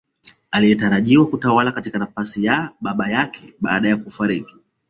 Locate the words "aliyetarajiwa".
0.51-1.27